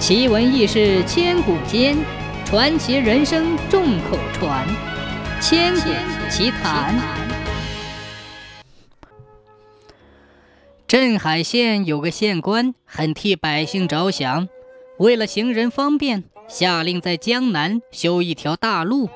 [0.00, 1.94] 奇闻异事千古间，
[2.46, 4.66] 传奇人生众口传。
[5.42, 5.90] 千古
[6.30, 6.98] 奇谈。
[10.88, 14.48] 镇海县有个县官，很替百姓着想，
[14.98, 19.10] 为了行人方便，下令在江南修一条大路。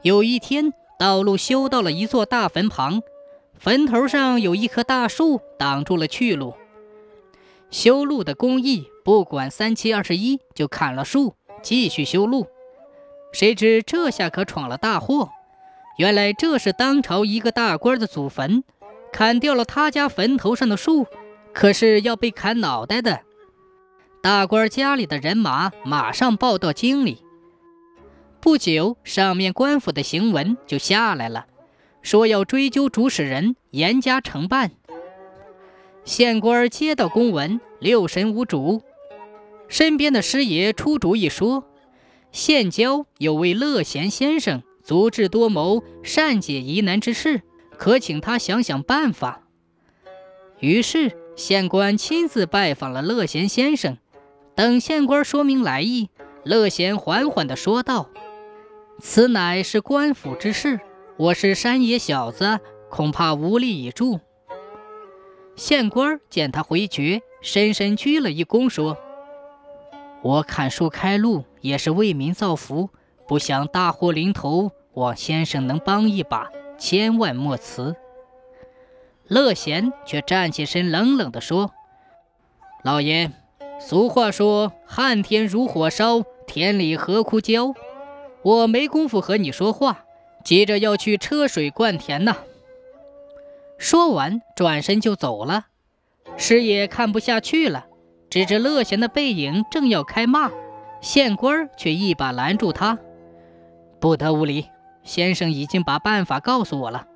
[0.00, 3.02] 有一天，道路修到了一座大坟旁，
[3.58, 6.54] 坟头上有一棵大树挡住了去路。
[7.70, 12.46] 修路的工艺不管三七二十一，就砍了树，继续修路。
[13.32, 15.30] 谁知这下可闯了大祸。
[15.98, 18.64] 原来这是当朝一个大官的祖坟，
[19.12, 21.06] 砍掉了他家坟头上的树，
[21.52, 23.20] 可是要被砍脑袋的。
[24.22, 27.24] 大官家里的人马马上报到京里。
[28.40, 31.46] 不久，上面官府的行文就下来了，
[32.02, 34.72] 说要追究主使人，严加惩办。
[36.04, 38.82] 县官接到公文，六神无主。
[39.68, 41.64] 身边的师爷出主意说
[42.30, 47.40] ：“县郊有位乐贤先生，足智多谋，善解疑难之事，
[47.78, 49.42] 可请他想想办法。”
[50.60, 53.96] 于是县官亲自拜访了乐贤先生。
[54.54, 56.10] 等县官说明来意，
[56.44, 58.10] 乐贤缓缓地说道
[59.00, 60.78] ：“此乃是官府之事，
[61.16, 64.20] 我是山野小子，恐怕无力以助。”
[65.56, 68.98] 县官见他回绝，深深鞠了一躬，说
[70.22, 72.90] ：“我砍树开路，也是为民造福，
[73.28, 77.94] 不想大祸临头，望先生能帮一把，千万莫辞。”
[79.28, 81.70] 乐贤却站起身，冷冷地说
[82.82, 83.30] ：“老爷，
[83.80, 87.74] 俗话说‘旱天如火烧，田里何枯焦’，
[88.42, 90.04] 我没工夫和你说话，
[90.44, 92.36] 急着要去车水灌田呢。”
[93.84, 95.66] 说完，转身就走了。
[96.38, 97.84] 师爷看不下去了，
[98.30, 100.50] 指着乐贤的背影，正要开骂，
[101.02, 102.98] 县官却一把拦住他
[104.00, 104.70] ：“不得无礼！
[105.02, 107.06] 先生已经把办法告诉我了。”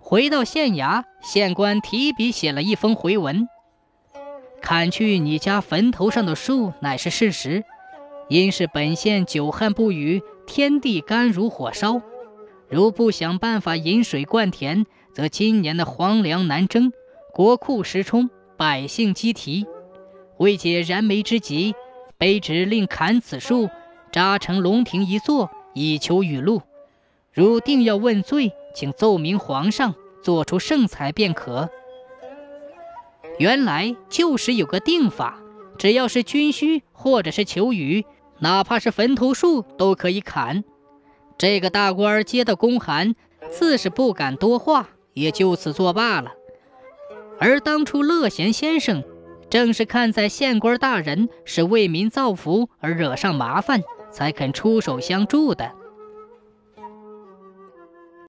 [0.00, 3.46] 回到县衙，县官提笔写了一封回文
[4.62, 7.64] ：“砍去你家坟头上的树乃是事实，
[8.30, 12.00] 因是本县久旱不雨，天地干如火烧。
[12.70, 16.92] 如不想办法引水灌田。”则今年的荒粮难征，
[17.32, 19.64] 国库失充，百姓饥啼。
[20.38, 21.76] 为解燃眉之急，
[22.18, 23.70] 卑职令砍此树，
[24.10, 26.62] 扎成龙庭一座，以求雨露。
[27.32, 31.70] 如定要问罪，请奏明皇上，做出圣裁便可。
[33.38, 35.38] 原来旧时有个定法，
[35.78, 38.04] 只要是军需或者是求雨，
[38.40, 40.64] 哪怕是坟头树都可以砍。
[41.38, 43.14] 这个大官接到公函，
[43.50, 44.88] 自是不敢多话。
[45.14, 46.32] 也就此作罢了。
[47.40, 49.02] 而当初乐贤先生，
[49.48, 53.80] 正是看在县官大人是为民造福而惹上麻烦，
[54.12, 55.72] 才肯出手相助的。